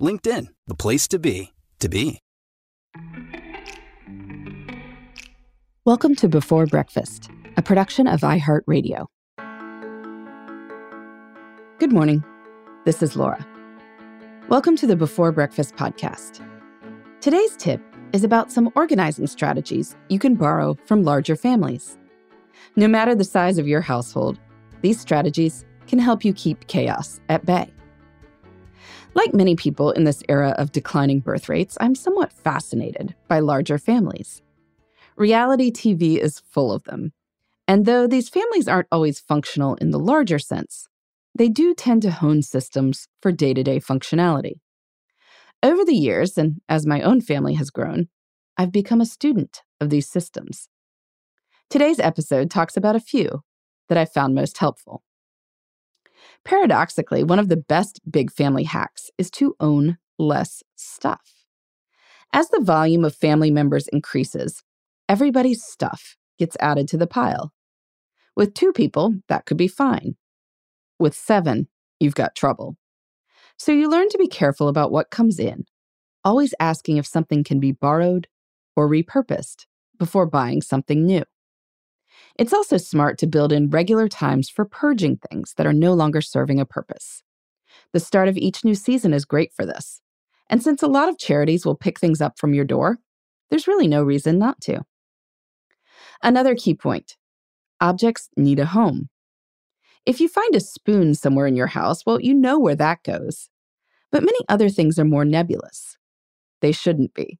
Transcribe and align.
LinkedIn, 0.00 0.46
the 0.66 0.74
place 0.74 1.06
to 1.08 1.18
be, 1.18 1.52
to 1.78 1.88
be. 1.88 2.20
Welcome 5.84 6.14
to 6.16 6.28
Before 6.28 6.66
Breakfast, 6.66 7.30
a 7.56 7.62
production 7.62 8.06
of 8.06 8.20
iHeartRadio. 8.20 9.06
Good 11.78 11.92
morning. 11.92 12.24
This 12.84 13.02
is 13.02 13.14
Laura. 13.14 13.46
Welcome 14.48 14.76
to 14.76 14.86
the 14.86 14.96
Before 14.96 15.32
Breakfast 15.32 15.74
podcast. 15.76 16.46
Today's 17.20 17.56
tip 17.56 17.82
is 18.12 18.24
about 18.24 18.50
some 18.50 18.72
organizing 18.74 19.26
strategies 19.26 19.96
you 20.08 20.18
can 20.18 20.34
borrow 20.34 20.78
from 20.86 21.02
larger 21.02 21.36
families. 21.36 21.98
No 22.76 22.88
matter 22.88 23.14
the 23.14 23.24
size 23.24 23.58
of 23.58 23.68
your 23.68 23.82
household, 23.82 24.38
these 24.80 24.98
strategies 24.98 25.64
can 25.86 25.98
help 25.98 26.24
you 26.24 26.32
keep 26.32 26.66
chaos 26.68 27.20
at 27.28 27.44
bay. 27.44 27.70
Like 29.14 29.34
many 29.34 29.56
people 29.56 29.90
in 29.90 30.04
this 30.04 30.22
era 30.28 30.54
of 30.56 30.72
declining 30.72 31.20
birth 31.20 31.48
rates, 31.48 31.76
I'm 31.80 31.94
somewhat 31.94 32.32
fascinated 32.32 33.14
by 33.28 33.40
larger 33.40 33.76
families. 33.76 34.42
Reality 35.16 35.70
TV 35.72 36.16
is 36.16 36.38
full 36.38 36.72
of 36.72 36.84
them. 36.84 37.12
And 37.66 37.86
though 37.86 38.06
these 38.06 38.28
families 38.28 38.68
aren't 38.68 38.88
always 38.92 39.20
functional 39.20 39.74
in 39.76 39.90
the 39.90 39.98
larger 39.98 40.38
sense, 40.38 40.88
they 41.34 41.48
do 41.48 41.74
tend 41.74 42.02
to 42.02 42.10
hone 42.10 42.42
systems 42.42 43.08
for 43.20 43.32
day 43.32 43.52
to 43.52 43.62
day 43.62 43.80
functionality. 43.80 44.60
Over 45.62 45.84
the 45.84 45.94
years, 45.94 46.38
and 46.38 46.60
as 46.68 46.86
my 46.86 47.02
own 47.02 47.20
family 47.20 47.54
has 47.54 47.70
grown, 47.70 48.08
I've 48.56 48.72
become 48.72 49.00
a 49.00 49.06
student 49.06 49.62
of 49.80 49.90
these 49.90 50.08
systems. 50.08 50.68
Today's 51.68 52.00
episode 52.00 52.50
talks 52.50 52.76
about 52.76 52.96
a 52.96 53.00
few 53.00 53.42
that 53.88 53.98
I 53.98 54.04
found 54.04 54.34
most 54.34 54.58
helpful. 54.58 55.02
Paradoxically, 56.44 57.22
one 57.22 57.38
of 57.38 57.48
the 57.48 57.56
best 57.56 58.00
big 58.10 58.32
family 58.32 58.64
hacks 58.64 59.10
is 59.18 59.30
to 59.32 59.54
own 59.60 59.98
less 60.18 60.62
stuff. 60.76 61.40
As 62.32 62.48
the 62.50 62.60
volume 62.60 63.04
of 63.04 63.14
family 63.14 63.50
members 63.50 63.88
increases, 63.88 64.62
everybody's 65.08 65.64
stuff 65.64 66.16
gets 66.38 66.56
added 66.60 66.88
to 66.88 66.96
the 66.96 67.06
pile. 67.06 67.52
With 68.36 68.54
two 68.54 68.72
people, 68.72 69.16
that 69.28 69.46
could 69.46 69.56
be 69.56 69.68
fine. 69.68 70.16
With 70.98 71.14
seven, 71.14 71.68
you've 71.98 72.14
got 72.14 72.34
trouble. 72.34 72.76
So 73.58 73.72
you 73.72 73.90
learn 73.90 74.08
to 74.10 74.18
be 74.18 74.28
careful 74.28 74.68
about 74.68 74.92
what 74.92 75.10
comes 75.10 75.38
in, 75.38 75.64
always 76.24 76.54
asking 76.60 76.96
if 76.96 77.06
something 77.06 77.44
can 77.44 77.60
be 77.60 77.72
borrowed 77.72 78.28
or 78.76 78.88
repurposed 78.88 79.66
before 79.98 80.26
buying 80.26 80.62
something 80.62 81.04
new. 81.04 81.24
It's 82.40 82.54
also 82.54 82.78
smart 82.78 83.18
to 83.18 83.26
build 83.26 83.52
in 83.52 83.68
regular 83.68 84.08
times 84.08 84.48
for 84.48 84.64
purging 84.64 85.18
things 85.18 85.52
that 85.58 85.66
are 85.66 85.74
no 85.74 85.92
longer 85.92 86.22
serving 86.22 86.58
a 86.58 86.64
purpose. 86.64 87.22
The 87.92 88.00
start 88.00 88.28
of 88.28 88.38
each 88.38 88.64
new 88.64 88.74
season 88.74 89.12
is 89.12 89.26
great 89.26 89.52
for 89.52 89.66
this. 89.66 90.00
And 90.48 90.62
since 90.62 90.82
a 90.82 90.86
lot 90.88 91.10
of 91.10 91.18
charities 91.18 91.66
will 91.66 91.76
pick 91.76 92.00
things 92.00 92.22
up 92.22 92.38
from 92.38 92.54
your 92.54 92.64
door, 92.64 92.98
there's 93.50 93.68
really 93.68 93.86
no 93.86 94.02
reason 94.02 94.38
not 94.38 94.58
to. 94.62 94.80
Another 96.22 96.54
key 96.54 96.74
point 96.74 97.18
objects 97.78 98.30
need 98.38 98.58
a 98.58 98.64
home. 98.64 99.10
If 100.06 100.18
you 100.18 100.26
find 100.26 100.54
a 100.54 100.60
spoon 100.60 101.14
somewhere 101.14 101.46
in 101.46 101.56
your 101.56 101.66
house, 101.66 102.06
well, 102.06 102.22
you 102.22 102.32
know 102.32 102.58
where 102.58 102.76
that 102.76 103.02
goes. 103.02 103.50
But 104.10 104.22
many 104.22 104.38
other 104.48 104.70
things 104.70 104.98
are 104.98 105.04
more 105.04 105.26
nebulous. 105.26 105.98
They 106.62 106.72
shouldn't 106.72 107.12
be. 107.12 107.38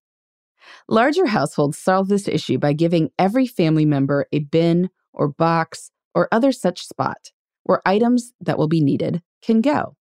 Larger 0.88 1.26
households 1.26 1.78
solve 1.78 2.08
this 2.08 2.28
issue 2.28 2.58
by 2.58 2.72
giving 2.72 3.10
every 3.18 3.46
family 3.46 3.84
member 3.84 4.26
a 4.32 4.40
bin 4.40 4.90
or 5.12 5.28
box 5.28 5.90
or 6.14 6.28
other 6.32 6.52
such 6.52 6.86
spot 6.86 7.30
where 7.64 7.82
items 7.86 8.32
that 8.40 8.58
will 8.58 8.68
be 8.68 8.80
needed 8.80 9.22
can 9.42 9.60
go. 9.60 9.96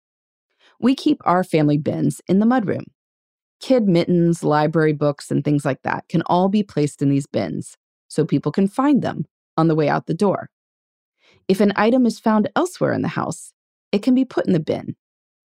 We 0.80 0.96
keep 0.96 1.22
our 1.26 1.44
family 1.44 1.78
bins 1.78 2.22
in 2.28 2.40
the 2.40 2.46
mudroom. 2.46 2.86
Kid 3.60 3.88
mittens, 3.88 4.44
library 4.44 4.94
books, 4.94 5.30
and 5.30 5.44
things 5.44 5.66
like 5.66 5.82
that 5.84 6.08
can 6.08 6.22
all 6.24 6.48
be 6.48 6.64
placed 6.64 7.02
in 7.02 7.10
these 7.10 7.28
bins 7.28 7.78
so 8.08 8.26
people 8.26 8.52
can 8.52 8.68
find 8.68 9.02
them 9.02 9.26
on 9.58 9.68
the 9.68 9.76
way 9.76 9.90
out 9.90 10.08
the 10.08 10.14
door. 10.14 10.50
If 11.48 11.60
an 11.60 11.74
item 11.76 12.06
is 12.06 12.20
found 12.20 12.50
elsewhere 12.56 12.94
in 12.94 13.02
the 13.02 13.10
house, 13.10 13.54
it 13.92 14.02
can 14.02 14.16
be 14.16 14.24
put 14.24 14.48
in 14.48 14.54
the 14.54 14.60
bin, 14.60 14.96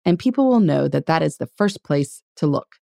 and 0.03 0.19
people 0.19 0.49
will 0.49 0.59
know 0.59 0.87
that 0.87 1.05
that 1.05 1.21
is 1.21 1.37
the 1.37 1.49
first 1.55 1.83
place 1.83 2.21
to 2.37 2.47
look. 2.47 2.75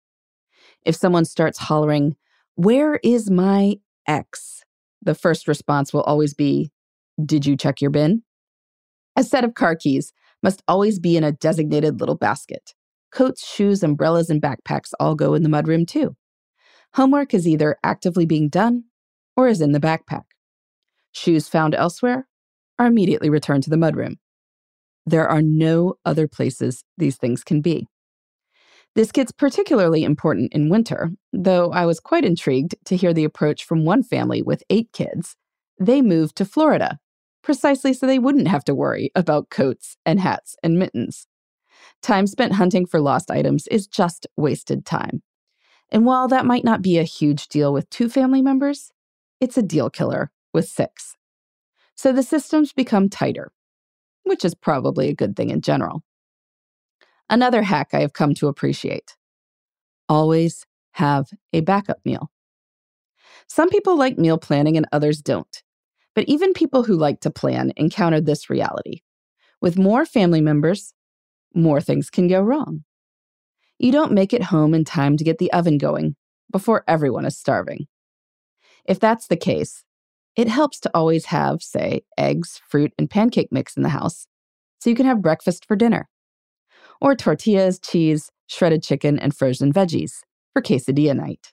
If 0.84 0.96
someone 0.96 1.24
starts 1.24 1.58
hollering, 1.58 2.16
Where 2.58 2.98
is 3.04 3.30
my 3.30 3.76
ex? 4.08 4.64
the 5.00 5.14
first 5.14 5.46
response 5.46 5.92
will 5.92 6.00
always 6.00 6.34
be, 6.34 6.72
Did 7.24 7.46
you 7.46 7.56
check 7.56 7.80
your 7.80 7.92
bin? 7.92 8.24
A 9.14 9.22
set 9.22 9.44
of 9.44 9.54
car 9.54 9.76
keys 9.76 10.12
must 10.42 10.64
always 10.66 10.98
be 10.98 11.16
in 11.16 11.22
a 11.22 11.30
designated 11.30 12.00
little 12.00 12.16
basket. 12.16 12.74
Coats, 13.12 13.48
shoes, 13.48 13.84
umbrellas, 13.84 14.28
and 14.28 14.42
backpacks 14.42 14.90
all 14.98 15.14
go 15.14 15.34
in 15.34 15.44
the 15.44 15.48
mudroom 15.48 15.86
too. 15.86 16.16
Homework 16.94 17.32
is 17.32 17.46
either 17.46 17.76
actively 17.84 18.26
being 18.26 18.48
done 18.48 18.86
or 19.36 19.46
is 19.46 19.60
in 19.60 19.70
the 19.70 19.78
backpack. 19.78 20.24
Shoes 21.12 21.46
found 21.46 21.76
elsewhere 21.76 22.26
are 22.76 22.86
immediately 22.86 23.30
returned 23.30 23.62
to 23.62 23.70
the 23.70 23.76
mudroom. 23.76 24.16
There 25.06 25.28
are 25.28 25.42
no 25.42 25.94
other 26.04 26.26
places 26.26 26.82
these 26.96 27.18
things 27.18 27.44
can 27.44 27.60
be. 27.60 27.86
This 28.98 29.12
gets 29.12 29.30
particularly 29.30 30.02
important 30.02 30.52
in 30.52 30.70
winter, 30.70 31.12
though 31.32 31.70
I 31.70 31.86
was 31.86 32.00
quite 32.00 32.24
intrigued 32.24 32.74
to 32.86 32.96
hear 32.96 33.14
the 33.14 33.22
approach 33.22 33.62
from 33.62 33.84
one 33.84 34.02
family 34.02 34.42
with 34.42 34.64
eight 34.70 34.90
kids. 34.92 35.36
They 35.78 36.02
moved 36.02 36.34
to 36.38 36.44
Florida, 36.44 36.98
precisely 37.40 37.92
so 37.92 38.08
they 38.08 38.18
wouldn't 38.18 38.48
have 38.48 38.64
to 38.64 38.74
worry 38.74 39.12
about 39.14 39.50
coats 39.50 39.96
and 40.04 40.18
hats 40.18 40.56
and 40.64 40.80
mittens. 40.80 41.28
Time 42.02 42.26
spent 42.26 42.54
hunting 42.54 42.86
for 42.86 43.00
lost 43.00 43.30
items 43.30 43.68
is 43.68 43.86
just 43.86 44.26
wasted 44.36 44.84
time. 44.84 45.22
And 45.90 46.04
while 46.04 46.26
that 46.26 46.44
might 46.44 46.64
not 46.64 46.82
be 46.82 46.98
a 46.98 47.04
huge 47.04 47.46
deal 47.46 47.72
with 47.72 47.88
two 47.90 48.08
family 48.08 48.42
members, 48.42 48.90
it's 49.38 49.56
a 49.56 49.62
deal 49.62 49.90
killer 49.90 50.32
with 50.52 50.66
six. 50.66 51.14
So 51.94 52.12
the 52.12 52.24
systems 52.24 52.72
become 52.72 53.08
tighter, 53.08 53.52
which 54.24 54.44
is 54.44 54.56
probably 54.56 55.08
a 55.08 55.14
good 55.14 55.36
thing 55.36 55.50
in 55.50 55.60
general. 55.60 56.02
Another 57.30 57.62
hack 57.62 57.88
I 57.92 58.00
have 58.00 58.12
come 58.12 58.34
to 58.34 58.48
appreciate 58.48 59.16
always 60.08 60.64
have 60.92 61.28
a 61.52 61.60
backup 61.60 61.98
meal. 62.04 62.30
Some 63.46 63.68
people 63.68 63.96
like 63.96 64.18
meal 64.18 64.38
planning 64.38 64.76
and 64.76 64.86
others 64.92 65.20
don't. 65.20 65.62
But 66.14 66.24
even 66.28 66.52
people 66.52 66.82
who 66.82 66.96
like 66.96 67.20
to 67.20 67.30
plan 67.30 67.72
encounter 67.76 68.20
this 68.20 68.50
reality. 68.50 69.02
With 69.60 69.78
more 69.78 70.04
family 70.04 70.40
members, 70.40 70.94
more 71.54 71.80
things 71.80 72.10
can 72.10 72.28
go 72.28 72.40
wrong. 72.40 72.84
You 73.78 73.92
don't 73.92 74.12
make 74.12 74.32
it 74.32 74.44
home 74.44 74.74
in 74.74 74.84
time 74.84 75.16
to 75.16 75.24
get 75.24 75.38
the 75.38 75.52
oven 75.52 75.78
going 75.78 76.16
before 76.50 76.84
everyone 76.88 77.24
is 77.24 77.38
starving. 77.38 77.86
If 78.84 78.98
that's 78.98 79.28
the 79.28 79.36
case, 79.36 79.84
it 80.34 80.48
helps 80.48 80.80
to 80.80 80.90
always 80.94 81.26
have, 81.26 81.62
say, 81.62 82.02
eggs, 82.16 82.60
fruit, 82.68 82.92
and 82.98 83.10
pancake 83.10 83.48
mix 83.50 83.76
in 83.76 83.82
the 83.82 83.88
house 83.90 84.26
so 84.80 84.90
you 84.90 84.96
can 84.96 85.06
have 85.06 85.22
breakfast 85.22 85.64
for 85.66 85.76
dinner. 85.76 86.08
Or 87.00 87.14
tortillas, 87.14 87.78
cheese, 87.78 88.30
shredded 88.46 88.82
chicken, 88.82 89.18
and 89.18 89.34
frozen 89.34 89.72
veggies 89.72 90.22
for 90.52 90.62
quesadilla 90.62 91.14
night. 91.14 91.52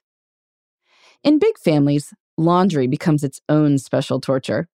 In 1.22 1.38
big 1.38 1.58
families, 1.58 2.12
laundry 2.36 2.86
becomes 2.86 3.24
its 3.24 3.40
own 3.48 3.78
special 3.78 4.20
torture. 4.20 4.68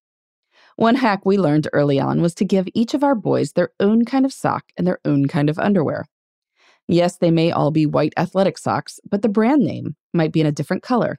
One 0.76 0.96
hack 0.96 1.26
we 1.26 1.36
learned 1.36 1.68
early 1.72 2.00
on 2.00 2.22
was 2.22 2.34
to 2.36 2.44
give 2.44 2.66
each 2.74 2.94
of 2.94 3.04
our 3.04 3.14
boys 3.14 3.52
their 3.52 3.70
own 3.78 4.04
kind 4.04 4.24
of 4.24 4.32
sock 4.32 4.64
and 4.76 4.86
their 4.86 4.98
own 5.04 5.26
kind 5.26 5.50
of 5.50 5.58
underwear. 5.58 6.06
Yes, 6.88 7.16
they 7.16 7.30
may 7.30 7.50
all 7.50 7.70
be 7.70 7.86
white 7.86 8.12
athletic 8.16 8.58
socks, 8.58 8.98
but 9.08 9.22
the 9.22 9.28
brand 9.28 9.62
name 9.62 9.96
might 10.12 10.32
be 10.32 10.40
in 10.40 10.46
a 10.46 10.52
different 10.52 10.82
color, 10.82 11.18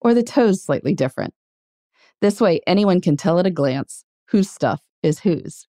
or 0.00 0.14
the 0.14 0.22
toes 0.22 0.62
slightly 0.62 0.94
different. 0.94 1.34
This 2.20 2.40
way, 2.40 2.60
anyone 2.66 3.00
can 3.00 3.16
tell 3.16 3.38
at 3.38 3.46
a 3.46 3.50
glance 3.50 4.04
whose 4.28 4.50
stuff 4.50 4.82
is 5.02 5.20
whose. 5.20 5.66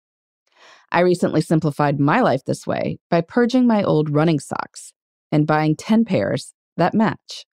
I 0.93 1.00
recently 1.00 1.41
simplified 1.41 1.99
my 1.99 2.21
life 2.21 2.44
this 2.44 2.67
way 2.67 2.99
by 3.11 3.23
purging 3.23 3.67
my 3.67 3.83
old 3.83 4.11
running 4.11 4.39
socks 4.39 4.93
and 5.33 5.47
buying 5.47 5.75
10 5.75 6.05
pairs 6.05 6.53
that 6.77 6.93
match. 6.93 7.47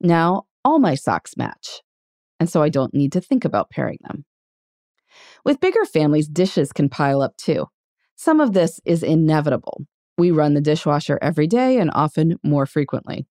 Now, 0.00 0.44
all 0.64 0.78
my 0.78 0.94
socks 0.94 1.36
match, 1.36 1.82
and 2.38 2.48
so 2.48 2.62
I 2.62 2.68
don't 2.68 2.94
need 2.94 3.10
to 3.12 3.20
think 3.20 3.44
about 3.44 3.70
pairing 3.70 3.98
them. 4.02 4.24
With 5.44 5.60
bigger 5.60 5.84
families, 5.84 6.28
dishes 6.28 6.72
can 6.72 6.88
pile 6.88 7.20
up 7.20 7.36
too. 7.36 7.66
Some 8.14 8.40
of 8.40 8.52
this 8.52 8.80
is 8.84 9.02
inevitable. 9.02 9.82
We 10.16 10.30
run 10.30 10.54
the 10.54 10.60
dishwasher 10.60 11.18
every 11.20 11.48
day 11.48 11.78
and 11.78 11.90
often 11.92 12.38
more 12.44 12.66
frequently. 12.66 13.26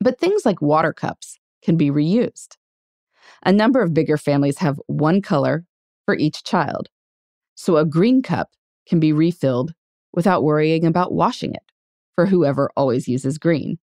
But 0.00 0.20
things 0.20 0.44
like 0.44 0.60
water 0.60 0.92
cups 0.92 1.38
can 1.62 1.78
be 1.78 1.90
reused. 1.90 2.56
A 3.42 3.52
number 3.52 3.80
of 3.80 3.94
bigger 3.94 4.18
families 4.18 4.58
have 4.58 4.78
one 4.86 5.22
color 5.22 5.64
for 6.04 6.14
each 6.14 6.44
child. 6.44 6.88
So 7.60 7.76
a 7.76 7.84
green 7.84 8.22
cup 8.22 8.52
can 8.88 9.00
be 9.00 9.12
refilled 9.12 9.74
without 10.14 10.42
worrying 10.42 10.86
about 10.86 11.12
washing 11.12 11.52
it 11.52 11.70
for 12.14 12.24
whoever 12.24 12.70
always 12.74 13.06
uses 13.06 13.36
green. 13.36 13.78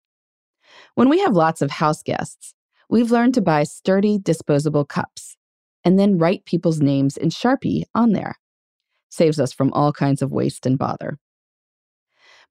When 0.94 1.10
we 1.10 1.20
have 1.20 1.36
lots 1.36 1.62
of 1.62 1.72
house 1.72 2.02
guests, 2.02 2.54
we've 2.90 3.12
learned 3.12 3.34
to 3.34 3.42
buy 3.42 3.64
sturdy 3.64 4.18
disposable 4.18 4.86
cups 4.86 5.36
and 5.84 6.00
then 6.00 6.18
write 6.18 6.46
people's 6.46 6.80
names 6.80 7.18
in 7.18 7.28
Sharpie 7.28 7.84
on 7.94 8.14
there. 8.14 8.40
Saves 9.10 9.42
us 9.42 9.52
from 9.52 9.74
all 9.74 9.92
kinds 9.92 10.22
of 10.22 10.32
waste 10.32 10.66
and 10.66 10.80
bother. 10.80 11.18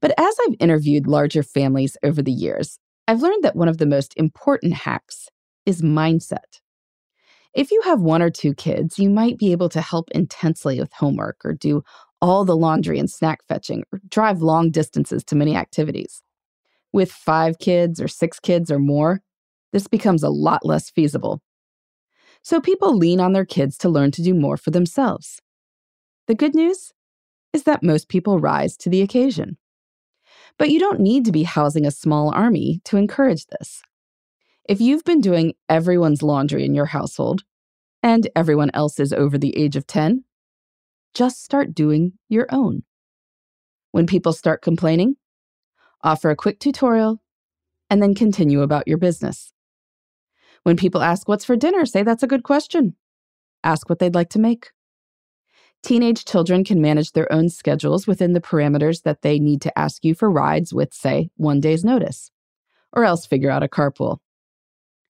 But 0.03 0.13
as 0.19 0.37
I've 0.47 0.57
interviewed 0.61 1.07
larger 1.07 1.43
families 1.43 1.97
over 2.03 2.21
the 2.21 2.33
years, 2.33 2.79
I've 3.09 3.23
learned 3.23 3.45
that 3.45 3.57
one 3.57 3.69
of 3.69 3.79
the 3.79 3.87
most 3.87 4.13
important 4.19 4.75
hacks 4.75 5.31
is 5.65 5.81
mindset. 5.81 6.61
If 7.55 7.71
you 7.71 7.81
have 7.83 8.01
one 8.01 8.21
or 8.21 8.31
two 8.31 8.53
kids, 8.53 8.99
you 8.99 9.09
might 9.09 9.39
be 9.39 9.53
able 9.53 9.69
to 9.71 9.81
help 9.81 10.11
intensely 10.11 10.81
with 10.81 10.93
homework 10.93 11.37
or 11.45 11.53
do 11.53 11.85
all 12.21 12.45
the 12.45 12.57
laundry 12.57 12.99
and 12.99 13.09
snack 13.09 13.41
fetching 13.49 13.85
or 13.93 14.01
drive 14.09 14.43
long 14.43 14.71
distances 14.71 15.23
to 15.25 15.37
many 15.37 15.55
activities. 15.55 16.23
With 16.93 17.13
five 17.13 17.59
kids 17.59 18.01
or 18.01 18.09
six 18.09 18.41
kids 18.41 18.71
or 18.71 18.79
more, 18.79 19.21
this 19.73 19.87
becomes 19.87 20.23
a 20.23 20.31
lot 20.31 20.65
less 20.65 20.91
feasible. 20.91 21.43
So 22.43 22.61
people 22.61 22.97
lean 22.97 23.21
on 23.21 23.33
their 23.33 23.45
kids 23.45 23.79
to 23.79 23.89
learn 23.89 24.11
to 24.13 24.23
do 24.23 24.35
more 24.35 24.57
for 24.57 24.71
themselves. 24.71 25.41
The 26.27 26.35
good 26.35 26.55
news 26.55 26.93
is 27.53 27.65
that 27.65 27.83
most 27.83 28.09
people 28.09 28.41
rise 28.41 28.77
to 28.79 28.91
the 28.91 29.03
occasion. 29.03 29.59
But 30.59 30.71
you 30.71 30.79
don't 30.79 31.01
need 31.01 31.25
to 31.25 31.33
be 31.33 31.45
housing 31.45 31.87
a 31.87 31.91
small 31.91 32.33
army 32.35 32.81
to 32.85 32.97
encourage 32.97 33.47
this. 33.47 33.83
If 34.67 34.81
you've 34.81 35.05
been 35.05 35.21
doing 35.21 35.55
everyone's 35.69 36.23
laundry 36.23 36.65
in 36.65 36.75
your 36.75 36.87
household 36.87 37.45
and 38.03 38.31
everyone 38.35 38.71
else 38.73 38.99
is 38.99 39.13
over 39.13 39.37
the 39.37 39.55
age 39.59 39.77
of 39.77 39.87
10, 39.87 40.25
just 41.13 41.45
start 41.45 41.75
doing 41.75 42.15
your 42.31 42.47
own. 42.49 42.83
When 43.93 44.07
people 44.07 44.33
start 44.33 44.63
complaining, 44.63 45.17
offer 46.03 46.31
a 46.31 46.37
quick 46.37 46.61
tutorial 46.61 47.21
and 47.91 48.03
then 48.03 48.15
continue 48.15 48.63
about 48.63 48.89
your 48.89 48.97
business. 48.97 49.53
When 50.63 50.79
people 50.79 51.03
ask 51.03 51.29
what's 51.29 51.45
for 51.45 51.57
dinner, 51.57 51.85
say 51.85 52.03
that's 52.03 52.23
a 52.23 52.27
good 52.27 52.43
question. 52.43 52.97
Ask 53.63 53.91
what 53.91 53.99
they'd 53.99 54.15
like 54.15 54.31
to 54.31 54.39
make. 54.39 54.71
Teenage 55.83 56.25
children 56.25 56.65
can 56.65 56.81
manage 56.81 57.13
their 57.13 57.31
own 57.31 57.51
schedules 57.51 58.07
within 58.07 58.33
the 58.33 58.41
parameters 58.41 59.03
that 59.03 59.21
they 59.21 59.39
need 59.39 59.61
to 59.61 59.79
ask 59.79 60.03
you 60.07 60.15
for 60.15 60.31
rides 60.31 60.73
with, 60.73 60.95
say, 60.95 61.29
one 61.37 61.61
day's 61.61 61.85
notice, 61.85 62.31
or 62.95 63.05
else 63.05 63.27
figure 63.27 63.51
out 63.51 63.63
a 63.63 63.69
carpool. 63.69 64.21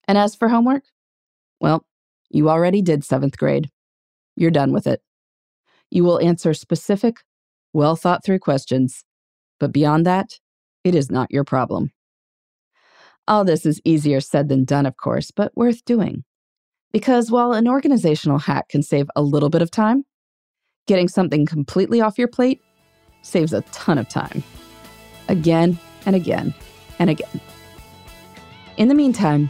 And 0.07 0.17
as 0.17 0.35
for 0.35 0.47
homework, 0.47 0.83
well, 1.59 1.85
you 2.29 2.49
already 2.49 2.81
did 2.81 3.03
seventh 3.03 3.37
grade. 3.37 3.69
You're 4.35 4.51
done 4.51 4.73
with 4.73 4.87
it. 4.87 5.01
You 5.89 6.03
will 6.03 6.19
answer 6.19 6.53
specific, 6.53 7.17
well 7.73 7.95
thought 7.95 8.23
through 8.23 8.39
questions, 8.39 9.03
but 9.59 9.71
beyond 9.71 10.05
that, 10.05 10.39
it 10.83 10.95
is 10.95 11.09
not 11.09 11.31
your 11.31 11.43
problem. 11.43 11.91
All 13.27 13.43
this 13.43 13.65
is 13.65 13.81
easier 13.83 14.21
said 14.21 14.49
than 14.49 14.65
done, 14.65 14.85
of 14.85 14.97
course, 14.97 15.31
but 15.31 15.55
worth 15.55 15.83
doing. 15.85 16.23
Because 16.91 17.31
while 17.31 17.53
an 17.53 17.67
organizational 17.67 18.37
hack 18.37 18.69
can 18.69 18.83
save 18.83 19.07
a 19.15 19.21
little 19.21 19.49
bit 19.49 19.61
of 19.61 19.71
time, 19.71 20.05
getting 20.87 21.07
something 21.07 21.45
completely 21.45 22.01
off 22.01 22.17
your 22.17 22.27
plate 22.27 22.61
saves 23.21 23.53
a 23.53 23.61
ton 23.71 23.97
of 23.97 24.07
time. 24.07 24.43
Again 25.27 25.79
and 26.05 26.15
again 26.15 26.53
and 26.99 27.09
again. 27.09 27.41
In 28.77 28.87
the 28.87 28.93
meantime, 28.93 29.49